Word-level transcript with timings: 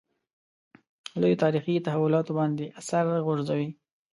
لویو 1.21 1.41
تاریخي 1.43 1.75
تحولاتو 1.87 2.31
باندې 2.39 2.65
اثر 2.79 3.05
غورځوي. 3.25 3.69